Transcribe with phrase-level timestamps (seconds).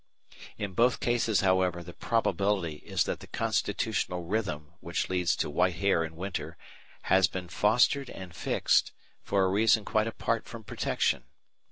[0.57, 5.75] In both cases, however, the probability is that the constitutional rhythm which leads to white
[5.75, 6.57] hair in winter
[7.03, 11.25] has been fostered and fixed for a reason quite apart from protection.